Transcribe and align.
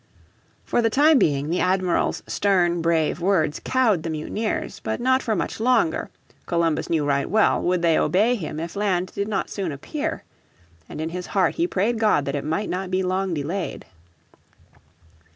For 0.65 0.81
the 0.81 0.89
time 0.89 1.19
being 1.19 1.51
the 1.51 1.59
Admiral's 1.59 2.23
stern, 2.25 2.81
brave 2.81 3.21
words 3.21 3.61
cowed 3.63 4.01
the 4.01 4.09
mutineers. 4.09 4.79
But 4.83 4.99
not 4.99 5.21
for 5.21 5.35
much 5.35 5.59
longer, 5.59 6.09
Columbus 6.47 6.89
knew 6.89 7.05
right 7.05 7.29
well, 7.29 7.61
would 7.61 7.83
they 7.83 7.99
obey 7.99 8.33
him 8.33 8.59
if 8.59 8.75
land 8.75 9.11
did 9.13 9.27
not 9.27 9.51
soon 9.51 9.71
appear. 9.71 10.23
And 10.89 10.99
in 10.99 11.09
his 11.09 11.27
heart 11.37 11.53
he 11.53 11.67
prayed 11.67 11.99
God 11.99 12.25
that 12.25 12.35
it 12.35 12.43
might 12.43 12.67
not 12.67 12.89
be 12.89 13.03
long 13.03 13.35
delayed. 13.35 13.85